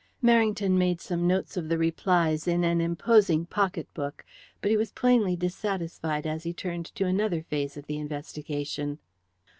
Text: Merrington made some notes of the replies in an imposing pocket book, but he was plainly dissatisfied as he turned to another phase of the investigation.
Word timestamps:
Merrington 0.23 0.79
made 0.79 0.99
some 0.99 1.27
notes 1.27 1.55
of 1.57 1.69
the 1.69 1.77
replies 1.77 2.47
in 2.47 2.63
an 2.63 2.81
imposing 2.81 3.45
pocket 3.45 3.87
book, 3.93 4.25
but 4.59 4.71
he 4.71 4.75
was 4.75 4.91
plainly 4.91 5.35
dissatisfied 5.35 6.25
as 6.25 6.41
he 6.41 6.53
turned 6.53 6.87
to 6.95 7.05
another 7.05 7.43
phase 7.43 7.77
of 7.77 7.85
the 7.85 7.99
investigation. 7.99 8.97